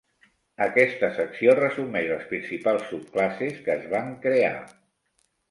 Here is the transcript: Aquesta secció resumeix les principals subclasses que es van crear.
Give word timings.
Aquesta 0.65 1.09
secció 1.17 1.53
resumeix 1.59 2.07
les 2.13 2.23
principals 2.31 2.89
subclasses 2.95 3.61
que 3.69 3.77
es 3.77 3.87
van 3.93 4.11
crear. 4.27 4.57